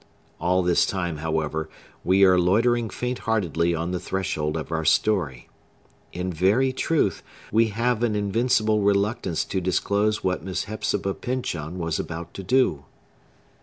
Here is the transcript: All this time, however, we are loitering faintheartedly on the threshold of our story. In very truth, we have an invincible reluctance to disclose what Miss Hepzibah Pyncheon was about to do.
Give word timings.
All 0.39 0.63
this 0.63 0.87
time, 0.87 1.17
however, 1.17 1.69
we 2.03 2.23
are 2.23 2.39
loitering 2.39 2.89
faintheartedly 2.89 3.75
on 3.75 3.91
the 3.91 3.99
threshold 3.99 4.57
of 4.57 4.71
our 4.71 4.83
story. 4.83 5.47
In 6.11 6.33
very 6.33 6.73
truth, 6.73 7.21
we 7.51 7.67
have 7.67 8.01
an 8.01 8.15
invincible 8.15 8.79
reluctance 8.81 9.45
to 9.45 9.61
disclose 9.61 10.23
what 10.23 10.43
Miss 10.43 10.63
Hepzibah 10.63 11.13
Pyncheon 11.13 11.77
was 11.77 11.99
about 11.99 12.33
to 12.33 12.41
do. 12.41 12.85